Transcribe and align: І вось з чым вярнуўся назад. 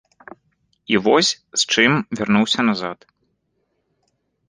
І 0.93 1.01
вось 1.09 1.29
з 1.63 1.77
чым 1.77 1.91
вярнуўся 2.21 2.61
назад. 2.73 2.99